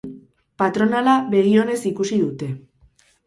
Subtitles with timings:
[0.61, 2.51] Patronala begi onez ikusi dute.